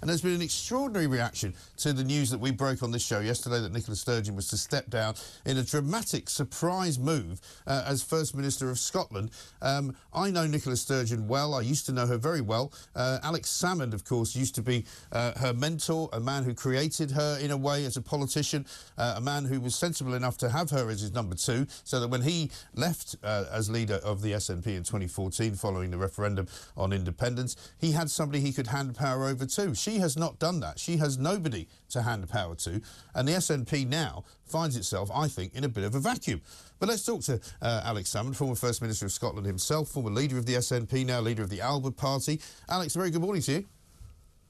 And 0.00 0.08
there's 0.08 0.22
been 0.22 0.34
an 0.34 0.42
extraordinary 0.42 1.06
reaction 1.06 1.54
to 1.78 1.92
the 1.92 2.04
news 2.04 2.30
that 2.30 2.38
we 2.38 2.50
broke 2.50 2.82
on 2.82 2.90
this 2.90 3.04
show 3.04 3.20
yesterday 3.20 3.60
that 3.60 3.72
Nicola 3.72 3.96
Sturgeon 3.96 4.34
was 4.34 4.48
to 4.48 4.56
step 4.56 4.88
down 4.88 5.14
in 5.44 5.58
a 5.58 5.62
dramatic 5.62 6.30
surprise 6.30 6.98
move 6.98 7.40
uh, 7.66 7.84
as 7.86 8.02
First 8.02 8.34
Minister 8.34 8.70
of 8.70 8.78
Scotland. 8.78 9.30
Um, 9.60 9.94
I 10.14 10.30
know 10.30 10.46
Nicola 10.46 10.76
Sturgeon 10.76 11.28
well. 11.28 11.54
I 11.54 11.60
used 11.60 11.84
to 11.86 11.92
know 11.92 12.06
her 12.06 12.16
very 12.16 12.40
well. 12.40 12.72
Uh, 12.96 13.18
Alex 13.22 13.50
Salmond, 13.50 13.92
of 13.92 14.04
course, 14.04 14.34
used 14.34 14.54
to 14.54 14.62
be 14.62 14.86
uh, 15.12 15.38
her 15.38 15.52
mentor, 15.52 16.08
a 16.14 16.20
man 16.20 16.44
who 16.44 16.54
created 16.54 17.10
her 17.10 17.38
in 17.38 17.50
a 17.50 17.56
way 17.56 17.84
as 17.84 17.98
a 17.98 18.02
politician, 18.02 18.64
uh, 18.96 19.14
a 19.18 19.20
man 19.20 19.44
who 19.44 19.60
was 19.60 19.74
sensible 19.74 20.14
enough 20.14 20.38
to 20.38 20.48
have 20.48 20.70
her 20.70 20.88
as 20.88 21.02
his 21.02 21.12
number 21.12 21.34
two, 21.34 21.66
so 21.84 22.00
that 22.00 22.08
when 22.08 22.22
he 22.22 22.50
left 22.74 23.16
uh, 23.22 23.44
as 23.52 23.68
leader 23.68 24.00
of 24.02 24.22
the 24.22 24.32
SNP 24.32 24.66
in 24.66 24.82
2014 24.82 25.54
following 25.54 25.90
the 25.90 25.98
referendum 25.98 26.46
on 26.76 26.92
independence, 26.92 27.56
he 27.78 27.92
had 27.92 28.10
somebody 28.10 28.40
he 28.40 28.52
could 28.52 28.68
hand 28.68 28.94
power 28.94 29.26
over 29.26 29.44
to. 29.44 29.74
She 29.74 29.89
has 29.98 30.16
not 30.16 30.38
done 30.38 30.60
that. 30.60 30.78
She 30.78 30.96
has 30.98 31.18
nobody 31.18 31.68
to 31.90 32.02
hand 32.02 32.28
power 32.28 32.54
to, 32.56 32.80
and 33.14 33.28
the 33.28 33.32
SNP 33.32 33.86
now 33.86 34.24
finds 34.44 34.76
itself, 34.76 35.10
I 35.14 35.28
think, 35.28 35.54
in 35.54 35.64
a 35.64 35.68
bit 35.68 35.84
of 35.84 35.94
a 35.94 36.00
vacuum. 36.00 36.40
But 36.78 36.88
let's 36.88 37.04
talk 37.04 37.22
to 37.22 37.40
uh, 37.60 37.82
Alex 37.84 38.10
Salmond, 38.10 38.36
former 38.36 38.54
First 38.54 38.82
Minister 38.82 39.06
of 39.06 39.12
Scotland 39.12 39.46
himself, 39.46 39.88
former 39.88 40.10
leader 40.10 40.38
of 40.38 40.46
the 40.46 40.54
SNP, 40.54 41.06
now 41.06 41.20
leader 41.20 41.42
of 41.42 41.50
the 41.50 41.60
Alba 41.60 41.90
Party. 41.90 42.40
Alex, 42.68 42.94
very 42.94 43.10
good 43.10 43.22
morning 43.22 43.42
to 43.42 43.52
you. 43.52 43.66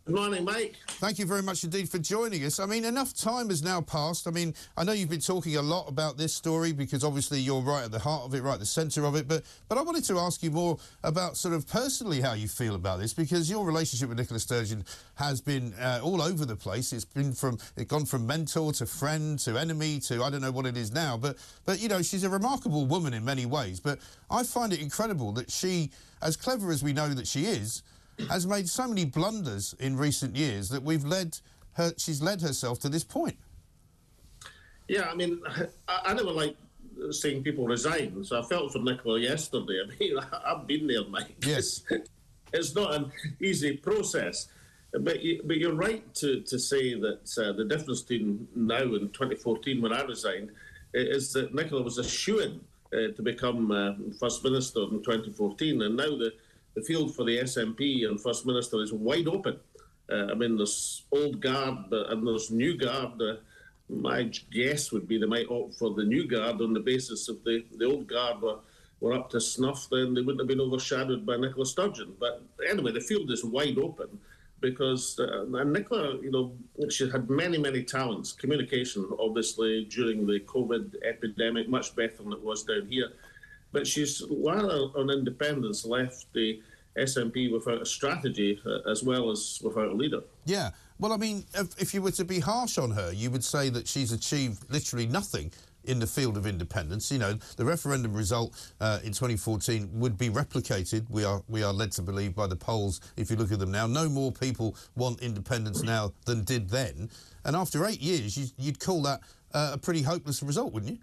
Good 0.06 0.16
morning, 0.16 0.44
Mike. 0.44 0.76
Thank 0.88 1.18
you 1.18 1.26
very 1.26 1.42
much 1.42 1.62
indeed 1.62 1.88
for 1.88 1.98
joining 1.98 2.42
us. 2.44 2.58
I 2.58 2.64
mean, 2.64 2.86
enough 2.86 3.14
time 3.14 3.50
has 3.50 3.62
now 3.62 3.82
passed. 3.82 4.26
I 4.26 4.30
mean, 4.30 4.54
I 4.76 4.82
know 4.82 4.92
you've 4.92 5.10
been 5.10 5.20
talking 5.20 5.56
a 5.56 5.62
lot 5.62 5.88
about 5.88 6.16
this 6.16 6.34
story 6.34 6.72
because 6.72 7.04
obviously 7.04 7.38
you're 7.38 7.60
right 7.60 7.84
at 7.84 7.92
the 7.92 7.98
heart 7.98 8.24
of 8.24 8.34
it, 8.34 8.42
right 8.42 8.54
at 8.54 8.60
the 8.60 8.66
centre 8.66 9.04
of 9.04 9.14
it. 9.14 9.28
But 9.28 9.44
but 9.68 9.76
I 9.76 9.82
wanted 9.82 10.04
to 10.04 10.18
ask 10.18 10.42
you 10.42 10.50
more 10.50 10.78
about 11.04 11.36
sort 11.36 11.54
of 11.54 11.68
personally 11.68 12.22
how 12.22 12.32
you 12.32 12.48
feel 12.48 12.76
about 12.76 12.98
this 12.98 13.12
because 13.12 13.50
your 13.50 13.64
relationship 13.66 14.08
with 14.08 14.18
Nicola 14.18 14.40
Sturgeon 14.40 14.84
has 15.16 15.42
been 15.42 15.74
uh, 15.74 16.00
all 16.02 16.22
over 16.22 16.46
the 16.46 16.56
place. 16.56 16.94
It's 16.94 17.04
been 17.04 17.34
from 17.34 17.58
it 17.76 17.86
gone 17.86 18.06
from 18.06 18.26
mentor 18.26 18.72
to 18.72 18.86
friend 18.86 19.38
to 19.40 19.58
enemy 19.58 20.00
to 20.00 20.24
I 20.24 20.30
don't 20.30 20.40
know 20.40 20.50
what 20.50 20.64
it 20.64 20.78
is 20.78 20.92
now. 20.92 21.18
But 21.18 21.36
but 21.66 21.78
you 21.78 21.88
know, 21.90 22.00
she's 22.00 22.24
a 22.24 22.30
remarkable 22.30 22.86
woman 22.86 23.12
in 23.12 23.24
many 23.24 23.44
ways. 23.44 23.80
But 23.80 23.98
I 24.30 24.44
find 24.44 24.72
it 24.72 24.80
incredible 24.80 25.32
that 25.32 25.50
she, 25.50 25.90
as 26.22 26.36
clever 26.36 26.72
as 26.72 26.82
we 26.82 26.94
know 26.94 27.08
that 27.10 27.28
she 27.28 27.44
is 27.44 27.82
has 28.28 28.46
made 28.46 28.68
so 28.68 28.86
many 28.88 29.04
blunders 29.04 29.74
in 29.78 29.96
recent 29.96 30.36
years 30.36 30.68
that 30.70 30.82
we've 30.82 31.04
led 31.04 31.38
her. 31.74 31.92
She's 31.96 32.22
led 32.22 32.40
herself 32.40 32.78
to 32.80 32.88
this 32.88 33.04
point. 33.04 33.36
Yeah, 34.88 35.08
I 35.08 35.14
mean, 35.14 35.40
I, 35.88 36.00
I 36.06 36.14
never 36.14 36.30
like 36.30 36.56
seeing 37.10 37.42
people 37.42 37.66
resign, 37.66 38.24
so 38.24 38.40
I 38.40 38.42
felt 38.42 38.72
for 38.72 38.80
Nicola 38.80 39.20
yesterday. 39.20 39.80
I 39.84 39.98
mean, 39.98 40.18
I've 40.44 40.66
been 40.66 40.86
there, 40.86 41.04
Mike. 41.08 41.44
Yes, 41.44 41.82
it's, 41.90 42.10
it's 42.52 42.74
not 42.74 42.94
an 42.94 43.12
easy 43.40 43.76
process. 43.76 44.48
But, 44.92 45.22
you, 45.22 45.40
but 45.44 45.58
you're 45.58 45.74
right 45.74 46.12
to, 46.16 46.40
to 46.40 46.58
say 46.58 46.94
that 46.94 47.38
uh, 47.38 47.52
the 47.52 47.64
difference 47.64 48.02
between 48.02 48.48
now 48.56 48.82
and 48.82 49.14
2014, 49.14 49.80
when 49.80 49.92
I 49.92 50.02
resigned, 50.02 50.50
is 50.92 51.32
that 51.34 51.54
Nicola 51.54 51.82
was 51.82 51.98
a 51.98 52.04
shoo 52.04 52.40
in 52.40 52.60
uh, 52.92 53.12
to 53.14 53.22
become 53.22 53.70
uh, 53.70 53.92
First 54.18 54.42
Minister 54.42 54.80
in 54.82 55.02
2014, 55.02 55.82
and 55.82 55.96
now 55.96 56.08
the 56.16 56.32
the 56.74 56.82
field 56.82 57.14
for 57.14 57.24
the 57.24 57.38
SNP 57.38 58.08
and 58.08 58.20
First 58.20 58.46
Minister 58.46 58.82
is 58.82 58.92
wide 58.92 59.28
open. 59.28 59.58
Uh, 60.10 60.26
I 60.30 60.34
mean, 60.34 60.56
there's 60.56 61.04
old 61.12 61.40
guard 61.40 61.92
and 61.92 62.26
there's 62.26 62.50
new 62.50 62.76
guard. 62.76 63.20
Uh, 63.20 63.36
my 63.88 64.30
guess 64.52 64.92
would 64.92 65.08
be 65.08 65.18
they 65.18 65.26
might 65.26 65.50
opt 65.50 65.74
for 65.74 65.94
the 65.94 66.04
new 66.04 66.26
guard 66.26 66.60
on 66.60 66.72
the 66.72 66.80
basis 66.80 67.28
of 67.28 67.42
the, 67.44 67.64
the 67.76 67.84
old 67.84 68.06
guard 68.06 68.40
were, 68.40 68.58
were 69.00 69.12
up 69.12 69.30
to 69.30 69.40
snuff, 69.40 69.88
then 69.90 70.14
they 70.14 70.20
wouldn't 70.20 70.40
have 70.40 70.48
been 70.48 70.60
overshadowed 70.60 71.26
by 71.26 71.36
Nicola 71.36 71.66
Sturgeon. 71.66 72.14
But 72.18 72.42
anyway, 72.68 72.92
the 72.92 73.00
field 73.00 73.30
is 73.30 73.44
wide 73.44 73.78
open 73.78 74.18
because 74.60 75.18
uh, 75.18 75.46
and 75.54 75.72
Nicola, 75.72 76.18
you 76.20 76.30
know, 76.30 76.52
she 76.90 77.10
had 77.10 77.28
many, 77.30 77.58
many 77.58 77.82
talents. 77.82 78.32
Communication, 78.32 79.08
obviously, 79.18 79.84
during 79.86 80.26
the 80.26 80.40
COVID 80.40 80.96
epidemic, 81.02 81.68
much 81.68 81.96
better 81.96 82.18
than 82.18 82.32
it 82.32 82.42
was 82.42 82.64
down 82.64 82.86
here. 82.88 83.10
But 83.72 83.86
she's, 83.86 84.20
while 84.28 84.92
on 84.96 85.10
independence, 85.10 85.84
left 85.84 86.26
the 86.32 86.60
SNP 86.96 87.52
without 87.52 87.82
a 87.82 87.86
strategy 87.86 88.60
uh, 88.66 88.90
as 88.90 89.02
well 89.02 89.30
as 89.30 89.60
without 89.62 89.88
a 89.88 89.94
leader. 89.94 90.22
Yeah. 90.44 90.70
Well, 90.98 91.12
I 91.12 91.16
mean, 91.16 91.44
if, 91.54 91.80
if, 91.80 91.94
you 91.94 92.02
were 92.02 92.10
to 92.12 92.24
be 92.24 92.40
harsh 92.40 92.76
on 92.76 92.90
her, 92.90 93.12
you 93.12 93.30
would 93.30 93.44
say 93.44 93.70
that 93.70 93.88
she's 93.88 94.12
achieved 94.12 94.70
literally 94.70 95.06
nothing 95.06 95.52
in 95.84 95.98
the 95.98 96.06
field 96.06 96.36
of 96.36 96.46
independence. 96.46 97.10
You 97.10 97.18
know, 97.18 97.34
the 97.56 97.64
referendum 97.64 98.12
result 98.12 98.72
uh, 98.80 98.98
in 99.02 99.12
2014 99.12 99.88
would 99.94 100.18
be 100.18 100.28
replicated. 100.28 101.08
We 101.08 101.24
are 101.24 101.42
we 101.48 101.62
are 101.62 101.72
led 101.72 101.92
to 101.92 102.02
believe 102.02 102.34
by 102.34 102.46
the 102.46 102.56
polls. 102.56 103.00
If 103.16 103.30
you 103.30 103.36
look 103.36 103.52
at 103.52 103.58
them 103.58 103.70
now, 103.70 103.86
no 103.86 104.08
more 104.08 104.32
people 104.32 104.76
want 104.94 105.22
independence 105.22 105.82
now 105.82 106.12
than 106.26 106.44
did 106.44 106.68
then. 106.68 107.08
And 107.44 107.56
after 107.56 107.86
eight 107.86 108.02
years, 108.02 108.36
you, 108.36 108.66
would 108.66 108.80
call 108.80 109.02
that 109.02 109.20
uh, 109.54 109.70
a 109.74 109.78
pretty 109.78 110.02
hopeless 110.02 110.42
result, 110.42 110.72
wouldn't 110.72 110.92
you? 110.92 110.98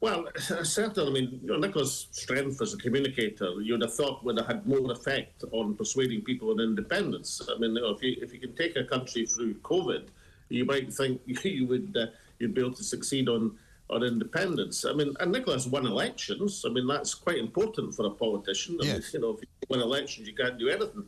Well, 0.00 0.28
certainly. 0.62 1.10
I 1.10 1.12
mean, 1.12 1.40
you 1.42 1.48
know, 1.48 1.58
Nicola's 1.58 2.08
strength 2.10 2.60
as 2.62 2.74
a 2.74 2.78
communicator, 2.78 3.60
you'd 3.60 3.82
have 3.82 3.94
thought 3.94 4.24
would 4.24 4.38
have 4.38 4.46
had 4.46 4.66
more 4.66 4.90
effect 4.92 5.44
on 5.52 5.74
persuading 5.74 6.22
people 6.22 6.50
on 6.50 6.60
independence. 6.60 7.40
I 7.48 7.58
mean, 7.58 7.74
you 7.74 7.82
know, 7.82 7.90
if 7.90 8.02
you 8.02 8.16
if 8.20 8.32
you 8.32 8.40
can 8.40 8.54
take 8.56 8.76
a 8.76 8.84
country 8.84 9.26
through 9.26 9.54
COVID, 9.56 10.08
you 10.48 10.64
might 10.64 10.92
think 10.92 11.20
you 11.26 11.66
would 11.66 11.96
uh, 11.96 12.06
you'd 12.38 12.54
be 12.54 12.60
able 12.62 12.74
to 12.74 12.84
succeed 12.84 13.28
on 13.28 13.58
on 13.90 14.02
independence. 14.04 14.84
I 14.84 14.92
mean, 14.92 15.14
and 15.20 15.32
Nicola's 15.32 15.66
won 15.66 15.84
elections. 15.84 16.64
I 16.66 16.70
mean, 16.70 16.86
that's 16.86 17.12
quite 17.12 17.38
important 17.38 17.94
for 17.94 18.06
a 18.06 18.10
politician. 18.10 18.78
I 18.80 18.86
yes. 18.86 18.94
mean, 18.94 19.04
you 19.14 19.20
know, 19.20 19.34
if 19.34 19.40
you 19.42 19.48
win 19.68 19.80
elections, 19.80 20.28
you 20.28 20.34
can't 20.34 20.58
do 20.58 20.68
anything. 20.68 21.04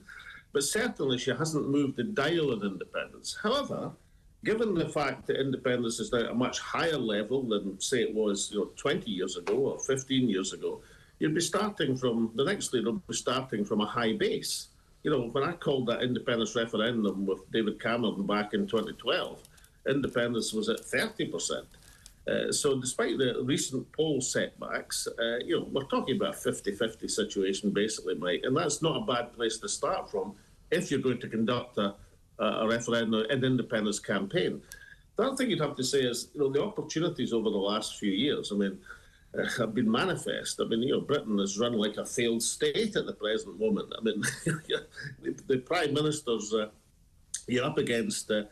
But 0.52 0.64
certainly, 0.64 1.16
she 1.16 1.30
hasn't 1.30 1.70
moved 1.70 1.96
the 1.96 2.04
dial 2.04 2.52
on 2.52 2.62
independence. 2.62 3.38
However 3.42 3.92
given 4.44 4.74
the 4.74 4.88
fact 4.88 5.26
that 5.26 5.40
independence 5.40 6.00
is 6.00 6.12
now 6.12 6.20
at 6.20 6.30
a 6.30 6.34
much 6.34 6.58
higher 6.58 6.98
level 6.98 7.42
than, 7.42 7.80
say, 7.80 8.02
it 8.02 8.14
was 8.14 8.50
you 8.52 8.60
know, 8.60 8.70
20 8.76 9.10
years 9.10 9.36
ago 9.36 9.54
or 9.54 9.78
15 9.78 10.28
years 10.28 10.52
ago, 10.52 10.80
you'd 11.18 11.34
be 11.34 11.40
starting 11.40 11.96
from, 11.96 12.32
the 12.34 12.44
next 12.44 12.72
leader 12.72 12.90
would 12.90 13.06
be 13.06 13.14
starting 13.14 13.64
from 13.64 13.80
a 13.80 13.86
high 13.86 14.12
base. 14.12 14.68
You 15.04 15.10
know, 15.10 15.28
when 15.28 15.44
I 15.44 15.52
called 15.52 15.86
that 15.86 16.02
independence 16.02 16.56
referendum 16.56 17.26
with 17.26 17.50
David 17.52 17.80
Cameron 17.80 18.26
back 18.26 18.54
in 18.54 18.66
2012, 18.66 19.40
independence 19.88 20.52
was 20.52 20.68
at 20.68 20.80
30%. 20.80 21.64
Uh, 22.28 22.52
so, 22.52 22.80
despite 22.80 23.18
the 23.18 23.42
recent 23.42 23.90
poll 23.92 24.20
setbacks, 24.20 25.08
uh, 25.18 25.38
you 25.44 25.58
know, 25.58 25.68
we're 25.72 25.82
talking 25.86 26.14
about 26.14 26.34
a 26.34 26.38
50 26.38 26.70
50 26.70 27.08
situation, 27.08 27.70
basically, 27.70 28.14
Mike, 28.14 28.42
and 28.44 28.56
that's 28.56 28.80
not 28.80 28.96
a 28.96 29.04
bad 29.04 29.32
place 29.32 29.58
to 29.58 29.68
start 29.68 30.08
from 30.08 30.34
if 30.70 30.88
you're 30.88 31.00
going 31.00 31.18
to 31.18 31.28
conduct 31.28 31.78
a 31.78 31.96
a 32.42 32.66
referendum, 32.68 33.24
an 33.30 33.44
independence 33.44 33.98
campaign. 33.98 34.60
The 35.16 35.24
other 35.24 35.36
thing 35.36 35.50
you'd 35.50 35.60
have 35.60 35.76
to 35.76 35.84
say 35.84 36.00
is, 36.00 36.28
you 36.34 36.40
know, 36.40 36.50
the 36.50 36.62
opportunities 36.62 37.32
over 37.32 37.50
the 37.50 37.56
last 37.56 37.98
few 37.98 38.10
years, 38.10 38.50
I 38.50 38.56
mean, 38.56 38.78
uh, 39.38 39.44
have 39.58 39.74
been 39.74 39.90
manifest. 39.90 40.60
I 40.60 40.64
mean, 40.64 40.82
you 40.82 40.92
know, 40.92 41.00
Britain 41.00 41.38
is 41.40 41.58
run 41.58 41.72
like 41.72 41.96
a 41.96 42.04
failed 42.04 42.42
state 42.42 42.96
at 42.96 43.06
the 43.06 43.12
present 43.14 43.58
moment. 43.58 43.92
I 43.98 44.02
mean, 44.02 44.22
the, 45.22 45.34
the, 45.46 45.58
prime 45.58 45.94
ministers 45.94 46.52
uh, 46.52 46.68
you're 47.46 47.64
up 47.64 47.78
against 47.78 48.30
uh, 48.30 48.42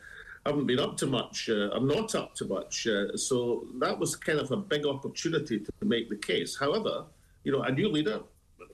haven't 0.46 0.66
been 0.66 0.78
up 0.78 0.96
to 0.98 1.06
much, 1.06 1.50
uh, 1.50 1.68
are 1.70 1.80
not 1.80 2.14
up 2.14 2.34
to 2.36 2.46
much. 2.46 2.86
Uh, 2.86 3.16
so 3.16 3.66
that 3.78 3.98
was 3.98 4.16
kind 4.16 4.38
of 4.38 4.50
a 4.52 4.56
big 4.56 4.86
opportunity 4.86 5.58
to 5.58 5.72
make 5.82 6.08
the 6.08 6.16
case. 6.16 6.56
However, 6.58 7.04
you 7.44 7.52
know, 7.52 7.62
a 7.62 7.70
new 7.70 7.88
leader 7.88 8.20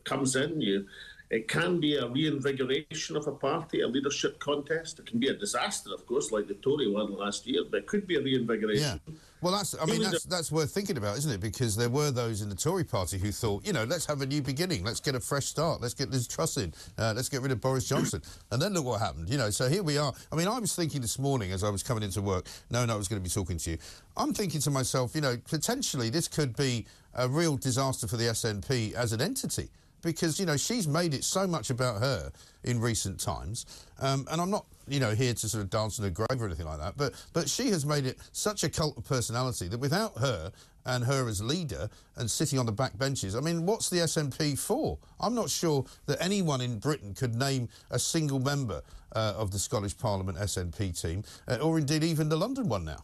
comes 0.05 0.37
in, 0.37 0.61
you 0.61 0.87
it 1.31 1.49
can 1.49 1.81
be 1.81 1.97
a 1.97 2.07
reinvigoration 2.07 3.17
of 3.17 3.27
a 3.27 3.33
party, 3.33 3.81
a 3.81 3.89
leadership 3.89 4.39
contest. 4.39 5.01
It 5.01 5.07
can 5.07 5.19
be 5.19 5.29
a 5.29 5.35
disaster, 5.35 5.93
of 5.93 6.07
course, 6.07 6.31
like 6.31 6.47
the 6.47 6.55
Tory 6.55 6.89
one 6.89 7.13
last 7.17 7.47
year, 7.47 7.63
but 7.69 7.79
it 7.79 7.87
could 7.87 8.07
be 8.07 8.17
a 8.17 8.23
reinvigoration. 8.23 9.01
Yeah. 9.07 9.15
Well, 9.43 9.53
that's, 9.53 9.75
I 9.81 9.87
mean, 9.87 10.03
that's, 10.03 10.25
that's 10.25 10.53
worth 10.53 10.73
thinking 10.73 10.97
about, 10.97 11.19
isn't 11.19 11.31
it? 11.31 11.41
Because 11.41 11.77
there 11.77 11.89
were 11.89 12.11
those 12.11 12.43
in 12.43 12.49
the 12.49 12.55
Tory 12.55 12.85
party 12.85 13.19
who 13.19 13.33
thought, 13.33 13.67
you 13.67 13.73
know, 13.73 13.85
let's 13.85 14.07
have 14.07 14.21
a 14.23 14.27
new 14.27 14.41
beginning. 14.41 14.85
Let's 14.85 15.01
get 15.01 15.15
a 15.15 15.21
fresh 15.21 15.47
start. 15.47 15.81
Let's 15.81 15.95
get 15.95 16.11
Liz 16.11 16.29
Truss 16.29 16.59
in. 16.59 16.73
Uh, 16.97 17.13
let's 17.15 17.29
get 17.29 17.43
rid 17.43 17.51
of 17.51 17.61
Boris 17.61 17.89
Johnson. 17.89 18.23
and 18.53 18.63
then 18.63 18.73
look 18.73 18.85
what 18.85 19.01
happened, 19.01 19.29
you 19.29 19.37
know. 19.37 19.51
So 19.51 19.69
here 19.69 19.83
we 19.83 19.99
are. 19.99 20.13
I 20.33 20.37
mean, 20.37 20.47
I 20.47 20.59
was 20.59 20.75
thinking 20.77 21.01
this 21.01 21.19
morning 21.19 21.51
as 21.51 21.65
I 21.65 21.71
was 21.71 21.83
coming 21.83 22.05
into 22.05 22.23
work, 22.23 22.47
knowing 22.71 22.89
I 22.89 22.95
was 22.95 23.09
going 23.09 23.21
to 23.21 23.25
be 23.25 23.33
talking 23.33 23.59
to 23.59 23.73
you, 23.73 23.79
I'm 24.17 24.33
thinking 24.33 24.61
to 24.61 24.71
myself, 24.71 25.15
you 25.15 25.21
know, 25.21 25.37
potentially 25.49 26.09
this 26.09 26.29
could 26.29 26.57
be 26.57 26.87
a 27.15 27.29
real 27.29 27.57
disaster 27.57 28.07
for 28.07 28.17
the 28.17 28.27
SNP 28.27 28.95
as 28.95 29.13
an 29.13 29.21
entity 29.21 29.71
because 30.03 30.39
you 30.39 30.47
know 30.47 30.57
she's 30.57 30.87
made 30.87 31.15
it 31.15 31.25
so 31.25 31.47
much 31.47 31.71
about 31.71 32.01
her 32.01 32.31
in 32.65 32.81
recent 32.81 33.21
times, 33.21 33.87
um, 34.01 34.27
and 34.31 34.41
I'm 34.41 34.51
not 34.51 34.67
you 34.89 35.01
know 35.01 35.15
here 35.15 35.35
to 35.35 35.49
sort 35.49 35.63
of 35.65 35.71
dance 35.71 35.99
in 35.99 36.05
her 36.05 36.11
grave 36.11 36.41
or 36.41 36.47
anything 36.47 36.67
like 36.67 36.79
that, 36.79 36.97
but 36.97 37.15
but 37.33 37.49
she 37.49 37.69
has 37.71 37.85
made 37.85 38.07
it 38.07 38.19
such 38.33 38.65
a 38.65 38.69
cult 38.69 38.97
of 38.97 39.05
personality 39.05 39.69
that 39.69 39.79
without 39.79 40.17
her 40.19 40.53
and 40.87 41.05
her 41.05 41.29
as 41.29 41.43
leader 41.43 41.91
and 42.17 42.31
sitting 42.31 42.59
on 42.59 42.67
the 42.67 42.73
back 42.73 42.97
benches, 42.97 43.35
I 43.35 43.41
mean, 43.41 43.67
what's 43.67 43.91
the 43.91 43.99
SNP 43.99 44.59
for? 44.59 44.99
I'm 45.19 45.35
not 45.35 45.51
sure 45.51 45.85
that 46.07 46.23
anyone 46.23 46.61
in 46.61 46.79
Britain 46.79 47.13
could 47.13 47.35
name 47.35 47.69
a 47.91 47.99
single 47.99 48.39
member 48.39 48.83
uh, 49.15 49.35
of 49.37 49.51
the 49.51 49.59
Scottish 49.59 49.99
Parliament 49.99 50.39
SNP 50.39 51.01
team, 51.01 51.25
uh, 51.49 51.57
or 51.57 51.79
indeed 51.79 52.05
even 52.05 52.29
the 52.29 52.37
London 52.37 52.69
one 52.69 52.85
now. 52.85 53.03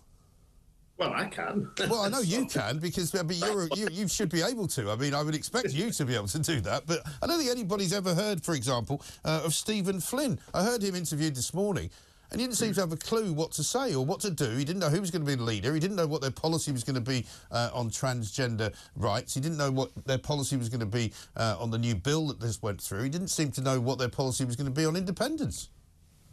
Well, 0.98 1.12
I 1.14 1.24
can. 1.24 1.70
Well, 1.78 2.02
I 2.02 2.08
know 2.10 2.20
you 2.20 2.46
can 2.46 2.78
because 2.78 3.14
I 3.14 3.22
mean, 3.22 3.38
you're, 3.38 3.68
you, 3.74 3.88
you 3.90 4.08
should 4.08 4.28
be 4.28 4.42
able 4.42 4.68
to. 4.68 4.90
I 4.90 4.96
mean, 4.96 5.14
I 5.14 5.22
would 5.22 5.34
expect 5.34 5.72
you 5.72 5.90
to 5.90 6.04
be 6.04 6.14
able 6.14 6.28
to 6.28 6.38
do 6.38 6.60
that. 6.60 6.86
But 6.86 7.00
I 7.22 7.26
don't 7.26 7.38
think 7.38 7.50
anybody's 7.50 7.92
ever 7.92 8.14
heard, 8.14 8.44
for 8.44 8.54
example, 8.54 9.02
uh, 9.24 9.42
of 9.44 9.54
Stephen 9.54 10.00
Flynn. 10.00 10.38
I 10.54 10.62
heard 10.62 10.82
him 10.82 10.94
interviewed 10.94 11.34
this 11.34 11.54
morning. 11.54 11.90
And 12.30 12.40
he 12.40 12.46
didn't 12.46 12.56
seem 12.56 12.72
to 12.72 12.80
have 12.80 12.92
a 12.92 12.96
clue 12.96 13.34
what 13.34 13.52
to 13.52 13.62
say 13.62 13.94
or 13.94 14.06
what 14.06 14.20
to 14.20 14.30
do. 14.30 14.48
He 14.56 14.64
didn't 14.64 14.80
know 14.80 14.88
who 14.88 15.02
was 15.02 15.10
going 15.10 15.20
to 15.20 15.30
be 15.30 15.34
the 15.34 15.42
leader. 15.42 15.74
He 15.74 15.80
didn't 15.80 15.96
know 15.96 16.06
what 16.06 16.22
their 16.22 16.30
policy 16.30 16.72
was 16.72 16.82
going 16.82 16.94
to 16.94 17.02
be 17.02 17.26
uh, 17.50 17.68
on 17.74 17.90
transgender 17.90 18.74
rights. 18.96 19.34
He 19.34 19.40
didn't 19.42 19.58
know 19.58 19.70
what 19.70 19.90
their 20.06 20.16
policy 20.16 20.56
was 20.56 20.70
going 20.70 20.80
to 20.80 20.86
be 20.86 21.12
uh, 21.36 21.56
on 21.60 21.70
the 21.70 21.76
new 21.76 21.94
bill 21.94 22.28
that 22.28 22.40
this 22.40 22.62
went 22.62 22.80
through. 22.80 23.02
He 23.02 23.10
didn't 23.10 23.28
seem 23.28 23.50
to 23.50 23.60
know 23.60 23.78
what 23.78 23.98
their 23.98 24.08
policy 24.08 24.46
was 24.46 24.56
going 24.56 24.64
to 24.64 24.72
be 24.72 24.86
on 24.86 24.96
independence. 24.96 25.68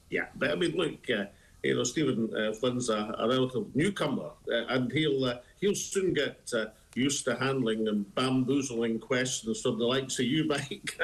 Yeah, 0.09 0.27
but 0.35 0.51
I 0.51 0.55
mean, 0.55 0.71
look, 0.77 1.09
uh, 1.09 1.25
you 1.63 1.75
know, 1.75 1.83
Stephen 1.83 2.29
uh, 2.35 2.53
Flynn's 2.53 2.89
a, 2.89 3.15
a, 3.17 3.27
relative 3.27 3.75
newcomer, 3.75 4.31
uh, 4.51 4.65
and 4.69 4.91
he'll 4.91 5.25
uh, 5.25 5.35
he'll 5.59 5.75
soon 5.75 6.13
get 6.13 6.49
uh, 6.55 6.65
used 6.95 7.25
to 7.25 7.35
handling 7.35 7.87
and 7.87 8.13
bamboozling 8.15 8.99
questions 8.99 9.61
from 9.61 9.77
the 9.77 9.85
likes 9.85 10.19
of 10.19 10.25
you, 10.25 10.43
Mike. 10.47 10.99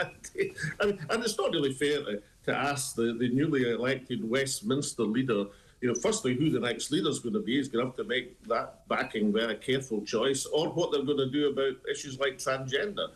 and, 0.80 1.00
and 1.10 1.24
it's 1.24 1.38
not 1.38 1.52
really 1.52 1.74
fair 1.74 2.04
to, 2.04 2.22
to 2.46 2.56
ask 2.56 2.96
the, 2.96 3.16
the 3.20 3.30
newly 3.30 3.70
elected 3.70 4.28
Westminster 4.30 5.04
leader. 5.04 5.46
You 5.82 5.90
know, 5.90 5.96
firstly, 6.02 6.36
who 6.36 6.50
the 6.50 6.60
next 6.60 6.90
leader 6.90 7.10
is 7.10 7.20
going 7.20 7.34
to 7.34 7.42
be. 7.42 7.58
He's 7.58 7.68
going 7.68 7.84
to 7.84 7.90
have 7.90 7.98
to 7.98 8.06
make 8.06 8.42
that 8.48 8.88
backing 8.88 9.34
very 9.34 9.56
careful 9.56 10.02
choice, 10.04 10.46
or 10.46 10.70
what 10.70 10.92
they're 10.92 11.04
going 11.04 11.18
to 11.18 11.30
do 11.30 11.50
about 11.50 11.76
issues 11.92 12.18
like 12.18 12.38
transgender. 12.38 13.10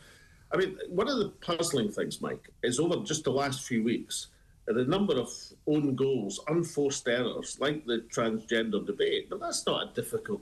I 0.51 0.57
mean, 0.57 0.77
one 0.89 1.07
of 1.07 1.19
the 1.19 1.29
puzzling 1.29 1.91
things, 1.91 2.21
Mike, 2.21 2.49
is 2.63 2.79
over 2.79 2.97
just 2.97 3.23
the 3.23 3.31
last 3.31 3.65
few 3.65 3.83
weeks 3.83 4.27
the 4.73 4.85
number 4.85 5.19
of 5.19 5.29
own 5.67 5.95
goals, 5.95 6.39
unforced 6.47 7.07
errors, 7.07 7.57
like 7.59 7.85
the 7.85 8.05
transgender 8.13 8.85
debate. 8.85 9.29
But 9.29 9.39
that's 9.39 9.65
not 9.65 9.83
a 9.83 9.93
difficult. 9.93 10.41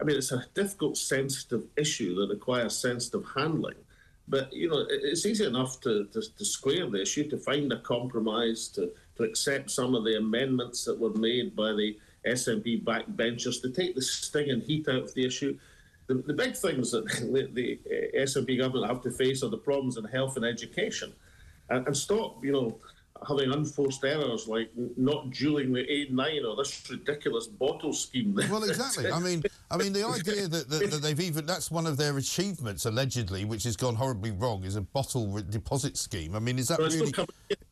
I 0.00 0.04
mean, 0.04 0.16
it's 0.16 0.32
a 0.32 0.44
difficult, 0.54 0.96
sensitive 0.96 1.64
issue 1.76 2.14
that 2.16 2.30
requires 2.30 2.76
sensitive 2.76 3.24
handling. 3.34 3.76
But 4.26 4.52
you 4.52 4.68
know, 4.68 4.86
it's 4.88 5.26
easy 5.26 5.46
enough 5.46 5.80
to, 5.82 6.06
to, 6.06 6.20
to 6.20 6.44
square 6.44 6.88
the 6.88 7.02
issue, 7.02 7.28
to 7.30 7.38
find 7.38 7.72
a 7.72 7.78
compromise, 7.80 8.68
to, 8.68 8.90
to 9.16 9.22
accept 9.22 9.70
some 9.70 9.94
of 9.94 10.04
the 10.04 10.16
amendments 10.16 10.84
that 10.84 10.98
were 10.98 11.12
made 11.14 11.54
by 11.54 11.72
the 11.72 11.96
SNP 12.26 12.82
backbenchers, 12.84 13.60
to 13.62 13.70
take 13.70 13.94
the 13.94 14.02
sting 14.02 14.50
and 14.50 14.62
heat 14.62 14.88
out 14.88 15.02
of 15.04 15.14
the 15.14 15.24
issue. 15.24 15.56
The, 16.06 16.14
the 16.14 16.32
big 16.32 16.56
things 16.56 16.90
that 16.90 17.04
the, 17.32 17.48
the 17.52 17.78
uh, 17.86 18.22
SNP 18.22 18.58
government 18.58 18.88
have 18.88 19.02
to 19.02 19.10
face 19.10 19.42
are 19.44 19.50
the 19.50 19.58
problems 19.58 19.96
in 19.96 20.04
health 20.04 20.36
and 20.36 20.44
education, 20.44 21.12
and, 21.68 21.86
and 21.86 21.96
stop, 21.96 22.42
you 22.42 22.52
know, 22.52 22.78
having 23.26 23.52
unforced 23.52 24.04
errors 24.04 24.48
like 24.48 24.70
not 24.96 25.30
dualling 25.30 25.72
the 25.72 25.84
A9 25.84 26.44
or 26.44 26.56
this 26.56 26.82
ridiculous 26.90 27.46
bottle 27.46 27.92
scheme. 27.92 28.34
Well, 28.34 28.64
exactly. 28.68 29.10
I 29.10 29.20
mean, 29.20 29.42
I 29.70 29.76
mean, 29.76 29.92
the 29.92 30.04
idea 30.08 30.48
that, 30.48 30.68
that, 30.68 30.90
that, 30.90 31.02
they've 31.02 31.20
even 31.20 31.46
that's 31.46 31.70
one 31.70 31.86
of 31.86 31.96
their 31.96 32.16
achievements 32.18 32.84
allegedly, 32.84 33.44
which 33.44 33.64
has 33.64 33.76
gone 33.76 33.94
horribly 33.94 34.32
wrong, 34.32 34.64
is 34.64 34.76
a 34.76 34.82
bottle 34.82 35.40
deposit 35.50 35.96
scheme. 35.96 36.34
I 36.34 36.40
mean, 36.40 36.58
is 36.58 36.68
that 36.68 36.78
well, 36.78 36.88
really? 36.88 37.12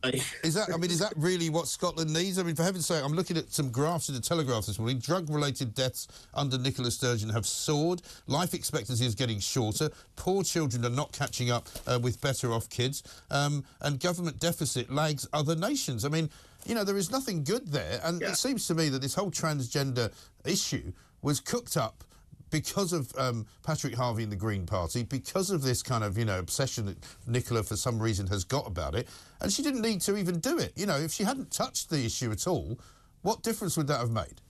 is 0.43 0.54
that? 0.54 0.69
I 0.72 0.76
mean, 0.76 0.90
is 0.90 0.99
that 0.99 1.12
really 1.16 1.49
what 1.50 1.69
Scotland 1.69 2.12
needs? 2.12 2.38
I 2.38 2.43
mean, 2.43 2.54
for 2.54 2.62
heaven's 2.62 2.87
sake, 2.87 3.04
I'm 3.04 3.12
looking 3.12 3.37
at 3.37 3.52
some 3.52 3.70
graphs 3.70 4.08
in 4.08 4.14
the 4.14 4.20
Telegraph 4.20 4.66
this 4.66 4.78
morning. 4.78 4.99
Drug-related 4.99 5.75
deaths 5.75 6.08
under 6.34 6.58
Nicola 6.58 6.90
Sturgeon 6.90 7.28
have 7.31 7.46
soared. 7.46 8.02
Life 8.26 8.54
expectancy 8.54 9.06
is 9.06 9.14
getting 9.14 9.38
shorter. 9.38 9.90
Poor 10.16 10.43
children 10.43 10.84
are 10.84 10.90
not 10.90 11.12
catching 11.12 11.50
up 11.50 11.69
uh, 11.87 11.99
with 12.02 12.20
better-off 12.20 12.69
kids, 12.69 13.02
um, 13.31 13.64
and 13.81 14.00
government 14.00 14.38
deficit 14.38 14.93
lags 14.93 15.28
other 15.32 15.54
nations. 15.54 16.04
I 16.04 16.08
mean, 16.08 16.28
you 16.66 16.75
know, 16.75 16.84
there 16.84 16.96
is 16.96 17.10
nothing 17.10 17.44
good 17.44 17.69
there. 17.69 18.00
And 18.04 18.20
yeah. 18.20 18.31
it 18.31 18.37
seems 18.37 18.66
to 18.69 18.75
me 18.75 18.88
that 18.88 19.02
this 19.02 19.14
whole 19.14 19.31
transgender 19.31 20.12
issue 20.44 20.93
was 21.22 21.40
cooked 21.40 21.76
up 21.76 22.04
because 22.52 22.93
of 22.93 23.12
um, 23.19 23.46
Patrick 23.64 23.94
Harvie 23.94 24.22
and 24.22 24.31
the 24.31 24.37
Green 24.37 24.64
Party, 24.66 25.02
because 25.02 25.50
of 25.50 25.62
this 25.62 25.82
kind 25.82 26.04
of, 26.04 26.16
you 26.16 26.25
know, 26.25 26.38
obsession 26.38 26.87
that 26.87 26.99
Nicola, 27.26 27.64
for 27.64 27.75
some 27.75 28.00
reason, 28.00 28.28
has 28.28 28.44
got 28.44 28.69
about 28.69 28.94
it. 28.94 29.08
And 29.40 29.52
she 29.52 29.62
didn't 29.62 29.81
need 29.81 30.02
to 30.02 30.16
even 30.16 30.38
do 30.38 30.58
it. 30.58 30.72
You 30.76 30.87
know, 30.87 30.96
if 30.96 31.10
she 31.10 31.25
hadn't 31.25 31.50
touched 31.50 31.90
the 31.90 32.04
issue 32.04 32.31
at 32.31 32.46
all, 32.46 32.78
what 33.22 33.43
difference 33.43 33.76
would 33.76 33.88
that 33.88 33.99
have 33.99 34.10
made? 34.10 34.40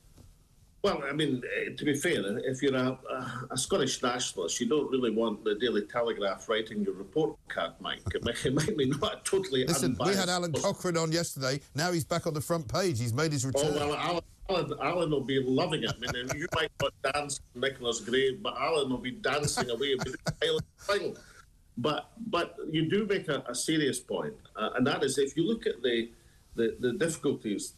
Well, 0.82 1.00
I 1.08 1.12
mean, 1.12 1.43
eh, 1.56 1.76
to 1.76 1.84
be 1.84 1.94
fair, 1.94 2.38
if 2.38 2.60
you're 2.60 2.75
a, 2.75 2.99
a, 3.52 3.56
Scottish 3.56 4.02
nationalist, 4.02 4.58
you 4.60 4.69
don't 4.69 4.90
really 4.90 5.12
want 5.12 5.44
the 5.44 5.54
Daily 5.54 5.82
Telegraph 5.82 6.49
writing 6.49 6.82
your 6.82 6.94
report 6.94 7.37
card, 7.46 7.75
Mike. 7.78 8.02
It 8.12 8.25
might, 8.25 8.44
it 8.44 8.52
might 8.52 8.76
be 8.76 8.87
not 8.87 9.25
totally 9.25 9.64
Listen, 9.69 9.93
unbiased. 9.93 10.12
we 10.12 10.19
had 10.19 10.28
Alan 10.28 10.52
Cochrane 10.52 10.96
on 10.96 11.12
yesterday. 11.12 11.60
Now 11.76 11.93
he's 11.93 12.04
back 12.04 12.26
on 12.26 12.34
the 12.34 12.40
front 12.40 12.66
page. 12.66 12.99
He's 12.99 13.14
made 13.14 13.31
his 13.31 13.46
return. 13.46 13.75
Oh, 13.76 13.90
well, 13.90 13.94
Alan, 13.94 14.25
Alan, 14.49 14.73
Alan 14.81 15.11
will 15.11 15.21
be 15.21 15.41
loving 15.41 15.85
it. 15.85 15.93
I 15.93 16.12
mean, 16.12 16.29
you 16.37 16.47
might 16.55 16.71
not 16.81 16.93
dance 17.12 17.41
Nicola's 17.55 18.00
grave, 18.00 18.43
but 18.43 18.55
Alan 18.59 18.91
will 18.91 18.99
be 18.99 19.12
dancing 19.12 19.71
away 19.71 19.94
with 19.94 20.17
the 20.25 20.62
thing. 20.81 21.17
But 21.79 22.11
but 22.27 22.56
you 22.71 22.89
do 22.91 23.06
make 23.06 23.29
a, 23.29 23.44
a 23.49 23.55
serious 23.55 23.99
point, 23.99 24.35
uh, 24.56 24.71
and 24.77 24.87
that 24.87 25.03
is 25.03 25.17
if 25.19 25.37
you 25.37 25.47
look 25.47 25.67
at 25.67 25.83
the 25.83 26.11
the, 26.55 26.77
the 26.81 26.93
difficulties 26.93 27.75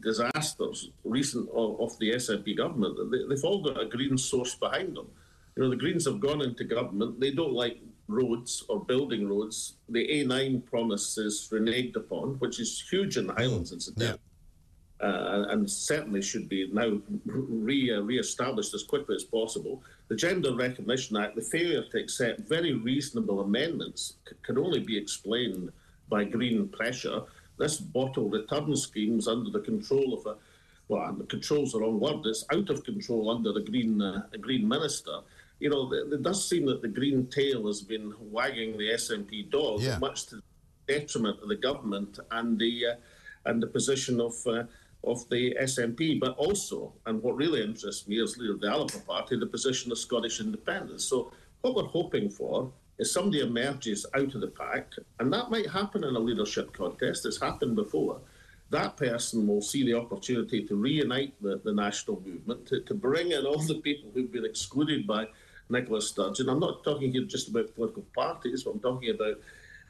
disasters 0.00 0.90
recent 1.04 1.48
of, 1.50 1.80
of 1.80 1.98
the 1.98 2.12
SNP 2.12 2.56
government, 2.56 2.96
they, 3.10 3.34
have 3.34 3.44
all 3.44 3.62
got 3.62 3.80
a 3.80 3.86
Green 3.86 4.16
source 4.16 4.54
behind 4.54 4.96
them. 4.96 5.08
You 5.56 5.64
know, 5.64 5.70
the 5.70 5.76
Greens 5.76 6.06
have 6.06 6.20
gone 6.20 6.40
into 6.40 6.64
government. 6.64 7.20
They 7.20 7.30
don't 7.30 7.52
like 7.52 7.78
roads 8.08 8.64
or 8.68 8.84
building 8.84 9.28
roads. 9.28 9.74
The 9.88 10.06
A9 10.06 10.64
promise 10.64 11.18
is 11.18 11.48
reneged 11.52 11.96
upon, 11.96 12.36
which 12.38 12.58
is 12.58 12.82
huge 12.90 13.16
in 13.16 13.26
the 13.26 13.34
Highlands, 13.34 13.72
incidentally. 13.72 14.18
Yeah. 14.18 14.31
Uh, 15.02 15.46
and 15.48 15.68
certainly 15.68 16.22
should 16.22 16.48
be 16.48 16.70
now 16.72 16.96
re, 17.24 17.92
uh, 17.92 18.00
re-established 18.02 18.72
as 18.72 18.84
quickly 18.84 19.16
as 19.16 19.24
possible. 19.24 19.82
The 20.06 20.14
Gender 20.14 20.54
Recognition 20.54 21.16
Act, 21.16 21.34
the 21.34 21.42
failure 21.42 21.82
to 21.90 21.98
accept 21.98 22.48
very 22.48 22.74
reasonable 22.74 23.40
amendments, 23.40 24.14
c- 24.28 24.36
can 24.44 24.58
only 24.58 24.78
be 24.78 24.96
explained 24.96 25.72
by 26.08 26.22
Green 26.22 26.68
pressure 26.68 27.22
this 27.58 27.78
bottle 27.78 28.28
return 28.28 28.74
scheme 28.76 29.18
is 29.18 29.28
under 29.28 29.50
the 29.50 29.60
control 29.60 30.14
of 30.14 30.26
a, 30.26 30.36
well, 30.88 31.12
the 31.12 31.24
control's 31.24 31.72
the 31.72 31.80
wrong 31.80 32.00
word, 32.00 32.26
it's 32.26 32.44
out 32.52 32.70
of 32.70 32.84
control 32.84 33.30
under 33.30 33.52
the 33.52 33.60
Green, 33.60 34.00
uh, 34.00 34.22
Green 34.40 34.66
Minister. 34.66 35.20
You 35.60 35.70
know, 35.70 35.92
it, 35.92 36.12
it, 36.12 36.22
does 36.22 36.48
seem 36.48 36.66
that 36.66 36.82
the 36.82 36.88
green 36.88 37.28
tail 37.28 37.66
has 37.68 37.82
been 37.82 38.12
wagging 38.18 38.76
the 38.76 38.90
SNP 38.90 39.50
dog, 39.50 39.80
yeah. 39.80 39.98
much 39.98 40.26
to 40.26 40.36
the 40.36 40.42
detriment 40.88 41.40
of 41.40 41.48
the 41.48 41.56
government 41.56 42.18
and 42.32 42.58
the, 42.58 42.86
uh, 42.86 42.94
and 43.44 43.62
the 43.62 43.68
position 43.68 44.20
of, 44.20 44.34
uh, 44.46 44.64
of 45.04 45.28
the 45.30 45.56
SNP, 45.60 46.20
but 46.20 46.36
also, 46.36 46.92
and 47.06 47.22
what 47.22 47.36
really 47.36 47.62
interests 47.62 48.06
me 48.06 48.22
as 48.22 48.36
leader 48.36 48.54
of 48.54 48.60
the 48.60 48.68
Alba 48.70 48.98
Party, 49.06 49.38
the 49.38 49.46
position 49.46 49.90
of 49.90 49.98
Scottish 49.98 50.40
independence. 50.40 51.04
So, 51.04 51.32
what 51.62 51.74
we're 51.74 51.84
hoping 51.84 52.28
for 52.28 52.72
is 52.98 53.12
somebody 53.12 53.40
emerges 53.40 54.06
out 54.14 54.34
of 54.34 54.40
the 54.40 54.48
pack, 54.48 54.92
and 55.18 55.32
that 55.32 55.50
might 55.50 55.68
happen 55.68 56.04
in 56.04 56.14
a 56.14 56.18
leadership 56.18 56.72
contest, 56.72 57.26
it's 57.26 57.40
happened 57.40 57.76
before, 57.76 58.20
that 58.70 58.96
person 58.96 59.46
will 59.46 59.60
see 59.60 59.84
the 59.84 59.94
opportunity 59.94 60.64
to 60.66 60.76
reunite 60.76 61.34
the, 61.42 61.60
the 61.64 61.72
national 61.72 62.22
movement, 62.24 62.66
to, 62.66 62.80
to 62.82 62.94
bring 62.94 63.32
in 63.32 63.44
all 63.44 63.58
the 63.58 63.80
people 63.80 64.10
who've 64.14 64.32
been 64.32 64.46
excluded 64.46 65.06
by 65.06 65.26
Nicola 65.68 66.00
Sturgeon. 66.00 66.48
I'm 66.48 66.60
not 66.60 66.82
talking 66.84 67.12
here 67.12 67.24
just 67.24 67.48
about 67.48 67.74
political 67.74 68.04
parties, 68.14 68.62
but 68.62 68.70
I'm 68.70 68.80
talking 68.80 69.10
about 69.10 69.38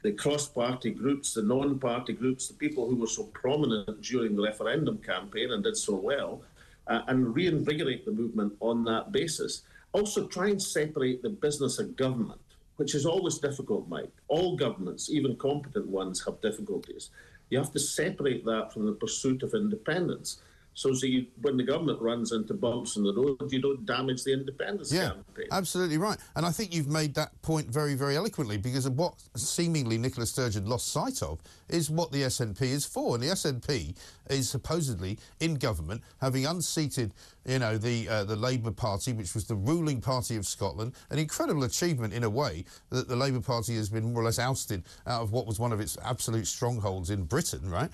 the 0.02 0.12
cross 0.12 0.49
party 0.49 0.90
groups, 0.90 1.35
the 1.35 1.42
non 1.42 1.78
party 1.78 2.12
groups, 2.12 2.49
the 2.49 2.54
people 2.54 2.88
who 2.88 2.97
were 2.97 3.06
so 3.06 3.25
prominent 3.25 4.02
during 4.02 4.37
the 4.37 4.42
referendum 4.42 4.99
campaign 4.99 5.52
and 5.52 5.64
did 5.64 5.76
so 5.76 5.94
well, 5.94 6.42
uh, 6.88 7.02
and 7.09 7.35
reinvigorate 7.35 8.04
the 8.04 8.12
movement 8.12 8.52
on 8.61 8.85
that 8.85 9.12
basis. 9.12 9.62
Also, 9.92 10.26
try 10.26 10.49
and 10.49 10.62
separate 10.62 11.23
the 11.23 11.28
business 11.30 11.78
of 11.78 11.97
government 11.97 12.40
which 12.76 12.94
is 12.94 13.06
always 13.06 13.38
difficult, 13.38 13.88
Mike. 13.88 14.12
All 14.28 14.56
governments, 14.56 15.11
even 15.11 15.37
competent 15.37 15.87
ones, 15.87 16.25
have 16.25 16.40
difficulties. 16.40 17.11
You 17.50 17.59
have 17.59 17.73
to 17.73 17.78
separate 17.78 18.44
that 18.44 18.73
from 18.73 18.87
the 18.87 18.92
pursuit 18.92 19.42
of 19.42 19.54
independence. 19.54 20.40
So, 20.74 20.94
so 20.94 21.06
you, 21.06 21.26
when 21.42 21.56
the 21.56 21.62
government 21.62 22.00
runs 22.00 22.32
into 22.32 22.54
bumps 22.54 22.96
in 22.96 23.02
the 23.02 23.12
road, 23.12 23.52
you 23.52 23.60
don't 23.60 23.84
damage 23.84 24.24
the 24.24 24.32
independence 24.32 24.90
yeah, 24.90 25.10
campaign. 25.10 25.46
Absolutely 25.50 25.98
right. 25.98 26.16
And 26.34 26.46
I 26.46 26.50
think 26.50 26.74
you've 26.74 26.88
made 26.88 27.14
that 27.14 27.40
point 27.42 27.68
very, 27.68 27.94
very 27.94 28.16
eloquently 28.16 28.56
because 28.56 28.86
of 28.86 28.96
what 28.96 29.14
seemingly 29.36 29.98
Nicola 29.98 30.26
Sturgeon 30.26 30.66
lost 30.66 30.88
sight 30.88 31.22
of 31.22 31.40
is 31.68 31.90
what 31.90 32.10
the 32.10 32.22
SNP 32.22 32.62
is 32.62 32.86
for. 32.86 33.14
And 33.14 33.22
the 33.22 33.28
SNP 33.28 33.94
is 34.30 34.48
supposedly 34.48 35.18
in 35.40 35.56
government, 35.56 36.02
having 36.20 36.46
unseated, 36.46 37.12
you 37.44 37.58
know, 37.58 37.76
the 37.76 38.08
uh, 38.08 38.24
the 38.24 38.36
Labour 38.36 38.70
Party, 38.70 39.12
which 39.12 39.34
was 39.34 39.44
the 39.44 39.54
ruling 39.54 40.00
party 40.00 40.36
of 40.36 40.46
Scotland, 40.46 40.92
an 41.10 41.18
incredible 41.18 41.64
achievement 41.64 42.14
in 42.14 42.24
a 42.24 42.30
way 42.30 42.64
that 42.90 43.08
the 43.08 43.16
Labour 43.16 43.40
Party 43.40 43.76
has 43.76 43.90
been 43.90 44.12
more 44.12 44.22
or 44.22 44.24
less 44.24 44.38
ousted 44.38 44.84
out 45.06 45.22
of 45.22 45.32
what 45.32 45.46
was 45.46 45.58
one 45.58 45.72
of 45.72 45.80
its 45.80 45.98
absolute 46.02 46.46
strongholds 46.46 47.10
in 47.10 47.24
Britain, 47.24 47.68
right? 47.68 47.90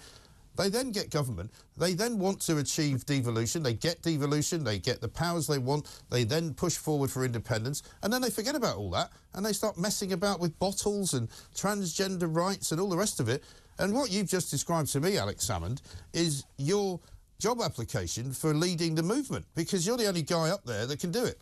They 0.58 0.68
then 0.68 0.90
get 0.90 1.10
government. 1.10 1.52
They 1.76 1.94
then 1.94 2.18
want 2.18 2.40
to 2.42 2.58
achieve 2.58 3.06
devolution. 3.06 3.62
They 3.62 3.74
get 3.74 4.02
devolution. 4.02 4.64
They 4.64 4.80
get 4.80 5.00
the 5.00 5.08
powers 5.08 5.46
they 5.46 5.58
want. 5.58 5.88
They 6.10 6.24
then 6.24 6.52
push 6.52 6.76
forward 6.76 7.12
for 7.12 7.24
independence. 7.24 7.84
And 8.02 8.12
then 8.12 8.20
they 8.20 8.30
forget 8.30 8.56
about 8.56 8.76
all 8.76 8.90
that 8.90 9.10
and 9.34 9.46
they 9.46 9.52
start 9.52 9.78
messing 9.78 10.12
about 10.12 10.40
with 10.40 10.58
bottles 10.58 11.14
and 11.14 11.28
transgender 11.54 12.34
rights 12.34 12.72
and 12.72 12.80
all 12.80 12.88
the 12.88 12.96
rest 12.96 13.20
of 13.20 13.28
it. 13.28 13.44
And 13.78 13.94
what 13.94 14.10
you've 14.10 14.28
just 14.28 14.50
described 14.50 14.90
to 14.92 15.00
me, 15.00 15.16
Alex 15.16 15.46
Salmond, 15.46 15.80
is 16.12 16.44
your 16.56 16.98
job 17.38 17.60
application 17.62 18.32
for 18.32 18.52
leading 18.52 18.96
the 18.96 19.02
movement 19.02 19.46
because 19.54 19.86
you're 19.86 19.96
the 19.96 20.08
only 20.08 20.22
guy 20.22 20.50
up 20.50 20.64
there 20.64 20.86
that 20.86 20.98
can 20.98 21.12
do 21.12 21.24
it. 21.24 21.40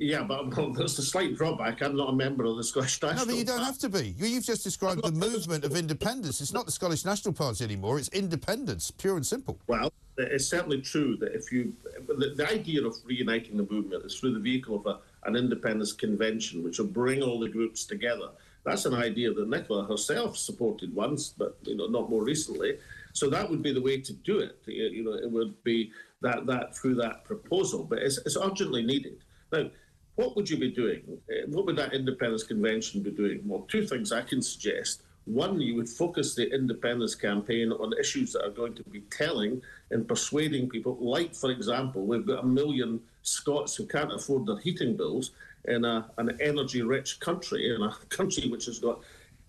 Yeah, 0.00 0.22
but 0.22 0.56
well, 0.56 0.72
there's 0.72 0.98
a 0.98 1.02
slight 1.02 1.36
drawback. 1.36 1.82
I'm 1.82 1.96
not 1.96 2.10
a 2.10 2.12
member 2.12 2.44
of 2.44 2.56
the 2.56 2.62
Scottish 2.62 3.02
National. 3.02 3.16
Party. 3.16 3.26
No, 3.26 3.32
but 3.32 3.38
you 3.38 3.44
don't 3.44 3.64
have 3.64 3.78
to 3.78 3.88
be. 3.88 4.14
You've 4.16 4.44
just 4.44 4.62
described 4.62 5.02
the 5.02 5.10
movement 5.10 5.64
of 5.64 5.74
independence. 5.74 6.40
It's 6.40 6.52
not 6.52 6.66
the 6.66 6.72
Scottish 6.72 7.04
National 7.04 7.34
Party 7.34 7.64
anymore. 7.64 7.98
It's 7.98 8.08
independence, 8.10 8.92
pure 8.92 9.16
and 9.16 9.26
simple. 9.26 9.58
Well, 9.66 9.92
it's 10.16 10.46
certainly 10.46 10.80
true 10.80 11.16
that 11.16 11.34
if 11.34 11.50
you, 11.50 11.72
the, 12.06 12.32
the 12.36 12.48
idea 12.48 12.86
of 12.86 12.96
reuniting 13.04 13.56
the 13.56 13.66
movement 13.68 14.04
is 14.04 14.18
through 14.18 14.34
the 14.34 14.40
vehicle 14.40 14.76
of 14.76 14.86
a, 14.86 15.00
an 15.28 15.34
independence 15.34 15.92
convention, 15.92 16.62
which 16.62 16.78
will 16.78 16.86
bring 16.86 17.22
all 17.22 17.40
the 17.40 17.48
groups 17.48 17.84
together. 17.84 18.28
That's 18.64 18.84
an 18.84 18.94
idea 18.94 19.32
that 19.32 19.48
Nicola 19.48 19.84
herself 19.84 20.36
supported 20.36 20.94
once, 20.94 21.30
but 21.30 21.56
you 21.62 21.76
know 21.76 21.86
not 21.86 22.10
more 22.10 22.22
recently. 22.22 22.78
So 23.14 23.30
that 23.30 23.48
would 23.48 23.62
be 23.62 23.72
the 23.72 23.80
way 23.80 24.00
to 24.00 24.12
do 24.12 24.38
it. 24.38 24.58
You 24.66 25.04
know, 25.04 25.14
it 25.14 25.30
would 25.30 25.62
be 25.64 25.90
that 26.20 26.46
that 26.46 26.76
through 26.76 26.96
that 26.96 27.24
proposal, 27.24 27.84
but 27.84 27.98
it's, 27.98 28.18
it's 28.18 28.36
urgently 28.36 28.82
needed 28.82 29.24
now 29.52 29.70
what 30.18 30.34
would 30.34 30.50
you 30.50 30.56
be 30.56 30.72
doing? 30.72 31.02
Uh, 31.30 31.46
what 31.46 31.64
would 31.64 31.76
that 31.76 31.94
independence 31.94 32.42
convention 32.42 33.02
be 33.02 33.12
doing? 33.12 33.40
Well, 33.46 33.64
two 33.68 33.86
things 33.86 34.10
I 34.10 34.22
can 34.22 34.42
suggest. 34.42 35.02
One, 35.26 35.60
you 35.60 35.76
would 35.76 35.88
focus 35.88 36.34
the 36.34 36.52
independence 36.52 37.14
campaign 37.14 37.70
on 37.70 37.92
issues 38.00 38.32
that 38.32 38.44
are 38.44 38.50
going 38.50 38.74
to 38.74 38.82
be 38.82 39.02
telling 39.12 39.62
and 39.92 40.08
persuading 40.08 40.70
people. 40.70 40.96
Like, 41.00 41.36
for 41.36 41.52
example, 41.52 42.04
we've 42.04 42.26
got 42.26 42.42
a 42.42 42.46
million 42.46 43.00
Scots 43.22 43.76
who 43.76 43.86
can't 43.86 44.12
afford 44.12 44.46
their 44.46 44.58
heating 44.58 44.96
bills 44.96 45.30
in 45.66 45.84
a, 45.84 46.10
an 46.18 46.36
energy 46.40 46.82
rich 46.82 47.20
country, 47.20 47.72
in 47.72 47.80
a 47.80 47.94
country 48.08 48.48
which 48.48 48.66
has 48.66 48.80
got 48.80 48.98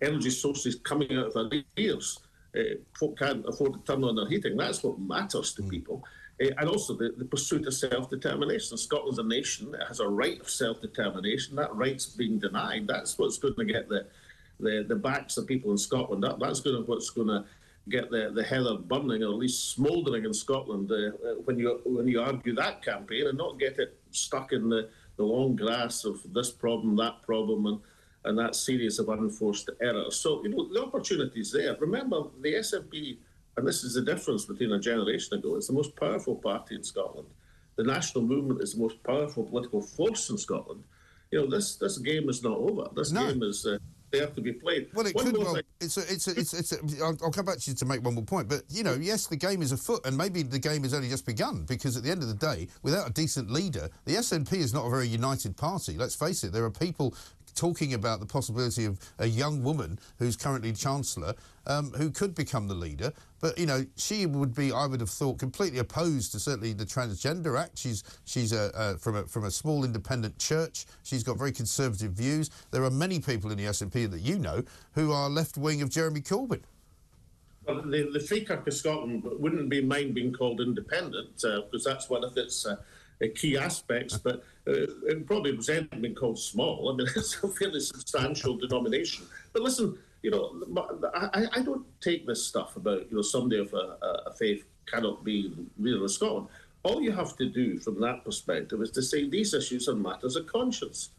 energy 0.02 0.30
sources 0.30 0.76
coming 0.76 1.16
out 1.16 1.34
of 1.34 1.50
their 1.50 1.62
ears. 1.78 2.20
Uh, 2.56 2.76
folk 2.96 3.18
can't 3.18 3.44
afford 3.48 3.72
to 3.72 3.80
turn 3.80 4.04
on 4.04 4.14
their 4.14 4.28
heating. 4.28 4.56
That's 4.56 4.84
what 4.84 5.00
matters 5.00 5.52
to 5.54 5.62
mm. 5.62 5.68
people. 5.68 6.04
Uh, 6.40 6.50
and 6.58 6.68
also 6.68 6.94
the, 6.94 7.14
the 7.16 7.24
pursuit 7.24 7.66
of 7.66 7.74
self-determination. 7.74 8.76
Scotland's 8.78 9.18
a 9.18 9.22
nation 9.22 9.70
that 9.72 9.86
has 9.88 10.00
a 10.00 10.08
right 10.08 10.40
of 10.40 10.48
self-determination. 10.48 11.56
That 11.56 11.74
right's 11.74 12.06
being 12.06 12.38
denied. 12.38 12.86
That's 12.86 13.18
what's 13.18 13.38
going 13.38 13.54
to 13.56 13.64
get 13.64 13.88
the 13.88 14.06
the, 14.58 14.84
the 14.86 14.96
backs 14.96 15.38
of 15.38 15.46
people 15.46 15.70
in 15.70 15.78
Scotland 15.78 16.22
up. 16.24 16.38
That's 16.38 16.60
going 16.60 16.76
to 16.76 16.82
what's 16.82 17.08
going 17.10 17.28
to 17.28 17.44
get 17.88 18.10
the, 18.10 18.30
the 18.34 18.42
heather 18.42 18.76
burning 18.76 19.22
or 19.22 19.30
at 19.30 19.36
least 19.36 19.72
smouldering 19.72 20.24
in 20.24 20.34
Scotland 20.34 20.92
uh, 20.92 21.12
when 21.44 21.58
you 21.58 21.80
when 21.84 22.06
you 22.06 22.20
argue 22.20 22.54
that 22.54 22.82
campaign 22.82 23.26
and 23.26 23.38
not 23.38 23.58
get 23.58 23.78
it 23.78 23.98
stuck 24.10 24.52
in 24.52 24.68
the, 24.68 24.88
the 25.16 25.24
long 25.24 25.56
grass 25.56 26.04
of 26.04 26.20
this 26.32 26.50
problem, 26.50 26.96
that 26.96 27.22
problem, 27.22 27.66
and 27.66 27.80
and 28.26 28.38
that 28.38 28.54
series 28.54 28.98
of 28.98 29.08
unforced 29.08 29.70
errors. 29.80 30.16
So 30.16 30.42
you 30.42 30.50
know 30.50 30.72
the 30.72 30.82
opportunities 30.82 31.52
there. 31.52 31.76
Remember 31.80 32.24
the 32.40 32.54
SNP 32.54 33.16
and 33.56 33.66
this 33.66 33.84
is 33.84 33.94
the 33.94 34.02
difference 34.02 34.44
between 34.44 34.72
a 34.72 34.80
generation 34.80 35.38
ago. 35.38 35.56
It's 35.56 35.66
the 35.66 35.72
most 35.72 35.96
powerful 35.96 36.36
party 36.36 36.74
in 36.74 36.84
Scotland. 36.84 37.28
The 37.76 37.84
national 37.84 38.24
movement 38.24 38.62
is 38.62 38.74
the 38.74 38.80
most 38.80 39.02
powerful 39.02 39.44
political 39.44 39.82
force 39.82 40.30
in 40.30 40.38
Scotland. 40.38 40.84
You 41.30 41.40
know, 41.40 41.50
this 41.50 41.76
this 41.76 41.98
game 41.98 42.28
is 42.28 42.42
not 42.42 42.58
over. 42.58 42.88
This 42.94 43.12
no. 43.12 43.26
game 43.26 43.42
is. 43.42 43.66
Uh, 43.66 43.78
there 44.10 44.26
to 44.26 44.40
be 44.40 44.52
played. 44.52 44.88
Well, 44.92 45.06
it 45.06 45.14
one 45.14 45.26
could. 45.26 45.38
Well, 45.38 45.60
it's 45.80 45.96
a, 45.96 46.00
it's 46.12 46.28
a, 46.28 46.30
it's, 46.32 46.54
it's 46.54 46.72
a, 46.72 47.04
I'll, 47.04 47.16
I'll 47.22 47.30
come 47.30 47.44
back 47.44 47.58
to 47.58 47.70
you 47.70 47.76
to 47.76 47.84
make 47.84 48.04
one 48.04 48.14
more 48.14 48.24
point. 48.24 48.48
But 48.48 48.62
you 48.68 48.82
know, 48.82 48.94
yes, 48.94 49.26
the 49.26 49.36
game 49.36 49.62
is 49.62 49.72
afoot, 49.72 50.04
and 50.04 50.16
maybe 50.16 50.42
the 50.42 50.58
game 50.58 50.82
has 50.82 50.94
only 50.94 51.08
just 51.08 51.26
begun. 51.26 51.64
Because 51.68 51.96
at 51.96 52.02
the 52.02 52.10
end 52.10 52.22
of 52.22 52.28
the 52.28 52.34
day, 52.34 52.68
without 52.82 53.08
a 53.08 53.12
decent 53.12 53.50
leader, 53.50 53.88
the 54.04 54.16
SNP 54.16 54.52
is 54.54 54.74
not 54.74 54.86
a 54.86 54.90
very 54.90 55.08
united 55.08 55.56
party. 55.56 55.96
Let's 55.96 56.14
face 56.14 56.44
it. 56.44 56.52
There 56.52 56.64
are 56.64 56.70
people 56.70 57.14
talking 57.54 57.94
about 57.94 58.20
the 58.20 58.26
possibility 58.26 58.84
of 58.84 58.98
a 59.18 59.26
young 59.26 59.62
woman 59.62 59.98
who's 60.18 60.36
currently 60.36 60.72
chancellor 60.72 61.34
um, 61.66 61.92
who 61.92 62.10
could 62.10 62.34
become 62.34 62.68
the 62.68 62.74
leader. 62.74 63.12
But 63.40 63.58
you 63.58 63.66
know, 63.66 63.84
she 63.96 64.26
would 64.26 64.54
be, 64.54 64.72
I 64.72 64.86
would 64.86 65.00
have 65.00 65.10
thought, 65.10 65.38
completely 65.38 65.78
opposed 65.78 66.32
to 66.32 66.40
certainly 66.40 66.72
the 66.72 66.84
Transgender 66.84 67.58
Act. 67.58 67.78
She's 67.78 68.02
she's 68.24 68.52
a, 68.52 68.96
from 68.98 69.16
a 69.16 69.24
from 69.24 69.44
a 69.44 69.50
small 69.50 69.84
independent 69.84 70.38
church. 70.38 70.86
She's 71.02 71.22
got 71.22 71.38
very 71.38 71.52
conservative 71.52 72.12
views. 72.12 72.50
There 72.70 72.84
are 72.84 72.90
many 72.90 73.20
people 73.20 73.50
in 73.50 73.58
the 73.58 73.64
SNP 73.64 74.10
that 74.10 74.20
you 74.20 74.38
know 74.38 74.62
who 74.92 75.12
are 75.12 75.30
left 75.30 75.56
wing 75.56 75.82
of 75.82 75.90
Jeremy 75.90 76.20
Corbyn. 76.20 76.62
Well, 77.66 77.82
the, 77.82 78.10
the 78.12 78.20
Free 78.20 78.44
Kirk 78.44 78.66
of 78.66 78.74
Scotland 78.74 79.22
wouldn't 79.24 79.68
be 79.68 79.82
mind 79.82 80.14
being 80.14 80.32
called 80.32 80.60
independent 80.60 81.36
because 81.36 81.86
uh, 81.86 81.90
that's 81.90 82.08
one 82.08 82.24
of 82.24 82.36
its 82.36 82.66
uh, 82.66 82.76
key 83.28 83.56
aspects, 83.56 84.16
but 84.18 84.42
uh, 84.66 84.86
it 85.06 85.26
probably 85.26 85.54
was 85.54 85.68
been 85.68 86.14
called 86.14 86.38
small. 86.38 86.92
I 86.92 86.96
mean, 86.96 87.06
it's 87.16 87.42
a 87.42 87.48
fairly 87.48 87.80
substantial 87.80 88.56
denomination. 88.56 89.26
But 89.52 89.62
listen, 89.62 89.98
you 90.22 90.30
know, 90.30 90.62
I, 91.14 91.46
I 91.52 91.62
don't 91.62 91.86
take 92.00 92.26
this 92.26 92.46
stuff 92.46 92.76
about, 92.76 93.10
you 93.10 93.16
know, 93.16 93.22
somebody 93.22 93.60
of 93.60 93.72
a, 93.72 93.96
a 94.26 94.32
faith 94.34 94.64
cannot 94.86 95.24
be 95.24 95.52
leader 95.78 96.04
of 96.04 96.10
Scotland. 96.10 96.48
All 96.82 97.02
you 97.02 97.12
have 97.12 97.36
to 97.36 97.48
do 97.48 97.78
from 97.78 98.00
that 98.00 98.24
perspective 98.24 98.80
is 98.82 98.90
to 98.92 99.02
say 99.02 99.28
these 99.28 99.54
issues 99.54 99.88
are 99.88 99.94
matters 99.94 100.36
of 100.36 100.46
conscience. 100.46 101.10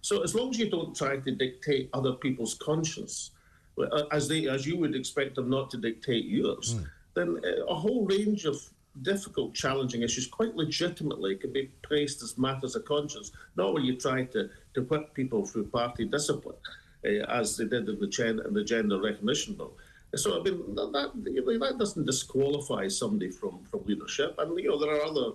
So 0.00 0.22
as 0.22 0.34
long 0.34 0.50
as 0.50 0.58
you 0.58 0.70
don't 0.70 0.94
try 0.94 1.16
to 1.16 1.30
dictate 1.30 1.90
other 1.92 2.12
people's 2.12 2.54
conscience, 2.54 3.32
uh, 3.80 4.04
as 4.12 4.28
they 4.28 4.48
as 4.48 4.66
you 4.66 4.78
would 4.78 4.94
expect 4.94 5.36
them 5.36 5.50
not 5.50 5.70
to 5.70 5.76
dictate 5.76 6.24
yours, 6.24 6.74
mm. 6.74 6.86
then 7.14 7.40
uh, 7.44 7.66
a 7.66 7.74
whole 7.74 8.06
range 8.06 8.44
of 8.44 8.56
difficult, 9.02 9.54
challenging 9.54 10.02
issues 10.02 10.26
quite 10.26 10.54
legitimately 10.56 11.36
can 11.36 11.52
be 11.52 11.70
placed 11.82 12.22
as 12.22 12.38
matters 12.38 12.76
of 12.76 12.84
conscience, 12.84 13.32
not 13.56 13.74
when 13.74 13.84
you 13.84 13.96
try 13.96 14.24
to, 14.24 14.48
to 14.74 14.82
whip 14.82 15.14
people 15.14 15.44
through 15.46 15.66
party 15.66 16.04
discipline, 16.04 16.56
uh, 17.04 17.08
as 17.28 17.56
they 17.56 17.64
did 17.64 17.88
in 17.88 17.98
the, 17.98 18.06
gen- 18.06 18.42
in 18.46 18.54
the 18.54 18.64
gender 18.64 19.00
recognition 19.00 19.54
bill. 19.54 19.72
So 20.14 20.40
I 20.40 20.42
mean 20.42 20.74
that 20.74 21.12
you 21.24 21.44
know, 21.44 21.66
that 21.66 21.78
doesn't 21.78 22.06
disqualify 22.06 22.88
somebody 22.88 23.30
from, 23.30 23.62
from 23.70 23.84
leadership, 23.84 24.36
and 24.38 24.58
you 24.58 24.70
know 24.70 24.78
there 24.78 24.94
are 24.96 25.04
other 25.04 25.32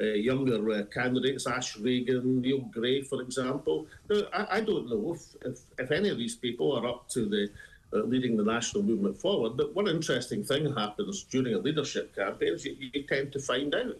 uh, 0.00 0.14
younger 0.14 0.70
uh, 0.70 0.82
candidates, 0.86 1.46
Ash 1.46 1.76
Regan, 1.78 2.40
Neil 2.40 2.60
Gray, 2.60 3.02
for 3.02 3.22
example. 3.22 3.86
I, 4.32 4.46
I 4.52 4.60
don't 4.60 4.88
know 4.88 5.14
if, 5.14 5.22
if, 5.44 5.60
if 5.78 5.90
any 5.90 6.08
of 6.08 6.18
these 6.18 6.34
people 6.34 6.72
are 6.72 6.86
up 6.86 7.08
to 7.10 7.26
the 7.26 7.50
uh, 7.92 7.98
leading 7.98 8.36
the 8.36 8.44
national 8.44 8.82
movement 8.82 9.16
forward. 9.16 9.56
But 9.56 9.74
one 9.74 9.88
interesting 9.88 10.44
thing 10.44 10.74
happens 10.74 11.24
during 11.24 11.54
a 11.54 11.58
leadership 11.58 12.14
campaign 12.14 12.54
is 12.54 12.64
you, 12.64 12.76
you 12.78 13.02
tend 13.04 13.32
to 13.32 13.40
find 13.40 13.74
out. 13.74 13.96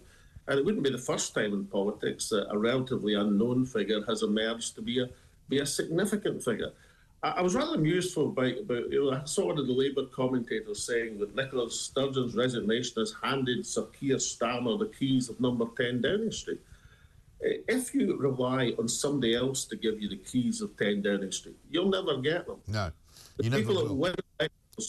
And 0.47 0.59
it 0.59 0.65
wouldn't 0.65 0.85
be 0.85 0.91
the 0.91 0.99
first 0.99 1.35
time 1.35 1.53
in 1.53 1.67
politics 1.67 2.29
that 2.31 2.51
a 2.51 2.59
relatively 2.59 3.15
unknown 3.15 3.67
figure 3.67 4.05
has 4.07 4.23
emerged 4.23 4.75
to 4.77 4.83
be 4.83 5.01
a 5.03 5.09
be 5.49 5.61
a 5.61 5.67
significant 5.67 6.43
figure. 6.43 6.73
I, 7.23 7.31
I 7.31 7.43
was 7.43 7.55
rather 7.55 7.75
amused 7.75 8.15
for 8.15 8.27
about, 8.27 8.59
about 8.59 8.91
you 8.91 9.11
know, 9.11 9.17
I 9.17 9.25
saw 9.25 9.47
one 9.47 9.59
of 9.59 9.67
the 9.67 9.73
Labour 9.73 10.07
commentators 10.07 10.85
saying 10.85 11.19
that 11.19 11.35
Nicola 11.35 11.71
Sturgeon's 11.71 12.35
resignation 12.35 12.95
has 12.99 13.15
handed 13.23 13.67
Sir 13.67 13.87
Keir 13.99 14.17
Starmer 14.17 14.79
the 14.79 14.87
keys 14.99 15.29
of 15.29 15.41
number 15.41 15.67
10 15.77 16.03
Downing 16.03 16.33
Street. 16.33 16.61
If 17.41 17.95
you 17.95 18.17
rely 18.17 18.73
on 18.79 18.89
somebody 18.89 19.35
else 19.35 19.65
to 19.67 19.77
give 19.77 20.03
you 20.03 20.09
the 20.09 20.17
keys 20.17 20.61
of 20.61 20.77
10 20.77 21.03
Downing 21.03 21.33
Street, 21.33 21.57
you'll 21.71 21.89
never 21.89 22.17
get 22.19 22.47
them. 22.47 22.59
No. 22.67 22.91
The 23.39 23.45
you 23.45 23.51
people 23.51 23.87
that 23.87 23.95
win 23.95 24.15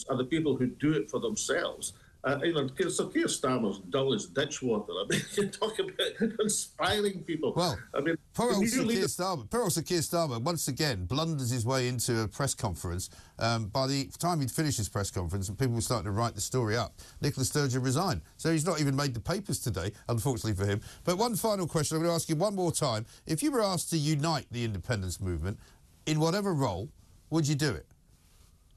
are 0.08 0.16
the 0.16 0.24
people 0.24 0.56
who 0.56 0.66
do 0.66 0.92
it 0.92 1.10
for 1.10 1.20
themselves. 1.20 1.94
Uh, 2.22 2.38
you 2.42 2.52
know, 2.52 2.68
so 2.90 3.06
Keir 3.06 3.26
Starmer's 3.26 3.78
dull 3.88 4.12
as 4.12 4.26
ditch 4.26 4.60
water. 4.60 4.92
I 4.92 5.06
mean, 5.08 5.22
you 5.36 5.48
talk 5.48 5.78
about 5.78 6.38
inspiring 6.38 7.22
people. 7.22 7.54
Well, 7.56 7.78
I 7.94 8.00
mean, 8.00 8.16
poor 8.34 8.52
old 8.52 8.68
Sir 8.68 8.84
Keir 8.84 9.06
Starmer, 9.06 9.48
poor 9.48 9.62
old 9.62 9.72
Sir 9.72 9.80
Keir 9.80 10.00
Starmer 10.00 10.40
once 10.40 10.68
again 10.68 11.06
blunders 11.06 11.48
his 11.48 11.64
way 11.64 11.88
into 11.88 12.20
a 12.20 12.28
press 12.28 12.54
conference. 12.54 13.08
Um, 13.38 13.68
by 13.68 13.86
the 13.86 14.10
time 14.18 14.40
he'd 14.40 14.50
finished 14.50 14.76
his 14.76 14.88
press 14.90 15.10
conference 15.10 15.48
and 15.48 15.58
people 15.58 15.74
were 15.74 15.80
starting 15.80 16.04
to 16.04 16.10
write 16.10 16.34
the 16.34 16.42
story 16.42 16.76
up, 16.76 16.92
Nicola 17.22 17.46
Sturgeon 17.46 17.82
resigned. 17.82 18.20
So 18.36 18.52
he's 18.52 18.66
not 18.66 18.80
even 18.80 18.94
made 18.94 19.14
the 19.14 19.20
papers 19.20 19.58
today, 19.58 19.90
unfortunately 20.08 20.52
for 20.62 20.70
him. 20.70 20.82
But 21.04 21.16
one 21.16 21.36
final 21.36 21.66
question 21.66 21.96
I'm 21.96 22.02
going 22.02 22.10
to 22.10 22.16
ask 22.16 22.28
you 22.28 22.36
one 22.36 22.54
more 22.54 22.72
time. 22.72 23.06
If 23.26 23.42
you 23.42 23.50
were 23.50 23.62
asked 23.62 23.88
to 23.90 23.96
unite 23.96 24.46
the 24.50 24.64
independence 24.64 25.22
movement 25.22 25.58
in 26.04 26.20
whatever 26.20 26.52
role, 26.52 26.90
would 27.30 27.48
you 27.48 27.54
do 27.54 27.70
it? 27.70 27.86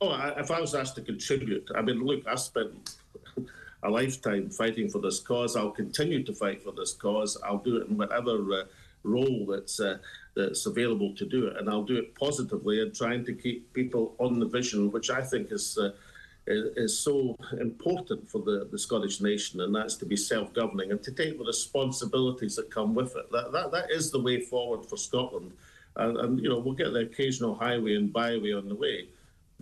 Oh, 0.04 0.34
if 0.36 0.52
I 0.52 0.60
was 0.60 0.76
asked 0.76 0.96
to 0.96 1.02
contribute, 1.02 1.70
I 1.74 1.82
mean, 1.82 2.04
look, 2.04 2.28
I 2.28 2.36
spent 2.36 2.96
a 3.84 3.90
lifetime 3.90 4.50
fighting 4.50 4.90
for 4.90 5.00
this 5.00 5.22
cause. 5.22 5.56
I'll 5.56 5.72
continue 5.72 6.24
to 6.24 6.34
fight 6.34 6.62
for 6.62 6.74
this 6.74 6.94
cause. 6.94 7.38
I'll 7.42 7.64
do 7.70 7.78
it 7.78 7.88
in 7.88 7.96
whatever 7.96 8.36
uh, 8.54 8.64
role 9.04 9.46
that's 9.50 9.80
uh, 9.80 10.00
that's 10.36 10.66
available 10.66 11.16
to 11.16 11.26
do 11.26 11.48
it, 11.48 11.56
and 11.58 11.70
I'll 11.70 11.86
do 11.86 11.96
it 11.96 12.14
positively 12.16 12.82
and 12.82 12.94
trying 12.94 13.24
to 13.24 13.34
keep 13.34 13.72
people 13.72 14.14
on 14.18 14.40
the 14.40 14.46
vision, 14.46 14.92
which 14.92 15.10
I 15.10 15.22
think 15.22 15.52
is. 15.52 15.78
Uh, 15.78 15.92
is 16.46 17.00
so 17.00 17.38
important 17.62 18.30
for 18.30 18.42
the, 18.42 18.68
the 18.70 18.78
Scottish 18.78 19.22
nation, 19.22 19.62
and 19.62 19.74
that's 19.74 19.96
to 19.96 20.06
be 20.06 20.18
self-governing 20.18 20.92
and 20.92 21.02
to 21.02 21.14
take 21.14 21.38
the 21.38 21.46
responsibilities 21.46 22.58
that 22.58 22.70
come 22.70 22.94
with 22.94 23.16
it. 23.16 23.32
That 23.32 23.54
that, 23.54 23.72
that 23.72 23.90
is 23.90 24.12
the 24.12 24.20
way 24.20 24.42
forward 24.42 24.86
for 24.86 24.98
Scotland, 24.98 25.54
and, 25.96 26.18
and 26.18 26.32
you 26.44 26.50
know 26.50 26.60
we'll 26.60 26.74
get 26.74 26.92
the 26.92 27.00
occasional 27.00 27.56
highway 27.56 27.96
and 27.96 28.12
byway 28.12 28.52
on 28.52 28.68
the 28.68 28.76
way, 28.76 29.08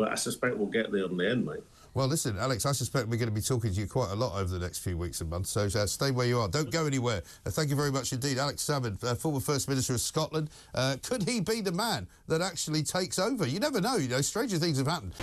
but 0.02 0.12
I 0.12 0.16
suspect 0.16 0.58
we'll 0.58 0.66
get 0.66 0.92
there 0.92 1.06
in 1.06 1.16
the 1.16 1.30
end, 1.30 1.46
mate. 1.46 1.60
Well, 1.94 2.08
listen, 2.08 2.36
Alex, 2.40 2.66
I 2.66 2.72
suspect 2.72 3.08
we're 3.08 3.18
going 3.18 3.30
to 3.30 3.36
be 3.36 3.42
talking 3.42 3.72
to 3.72 3.80
you 3.80 3.86
quite 3.86 4.10
a 4.10 4.16
lot 4.16 4.34
over 4.34 4.52
the 4.52 4.58
next 4.58 4.80
few 4.80 4.98
weeks 4.98 5.22
and 5.22 5.30
months, 5.30 5.52
so 5.52 5.66
uh, 5.66 5.86
stay 5.86 6.10
where 6.10 6.26
you 6.26 6.40
are. 6.40 6.48
Don't 6.48 6.72
go 6.72 6.88
anywhere. 6.88 7.22
Uh, 7.46 7.52
thank 7.52 7.70
you 7.70 7.76
very 7.76 7.92
much 7.92 8.12
indeed. 8.12 8.40
Alex 8.40 8.64
Salmond, 8.64 9.04
uh, 9.04 9.14
former 9.14 9.40
First 9.40 9.70
Minister 9.70 9.94
of 9.94 10.02
Scotland. 10.02 10.50
Uh, 10.74 10.96
could 11.04 11.30
he 11.30 11.40
be 11.40 11.62
the 11.62 11.72
man 11.72 12.08
that 12.28 12.42
actually 12.42 12.82
takes 12.82 13.20
over? 13.20 13.46
You 13.46 13.60
never 13.60 13.80
know, 13.80 13.98
you 13.98 14.08
know, 14.08 14.22
stranger 14.22 14.58
things 14.58 14.80
have 14.80 14.88
happened. 14.88 15.14